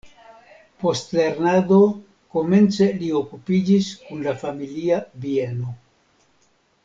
Post 0.83 1.11
lernado 1.17 1.77
komence 2.37 2.87
li 3.01 3.11
okupiĝis 3.19 3.91
kun 4.07 4.25
la 4.29 4.35
familia 4.45 4.97
bieno. 5.27 5.77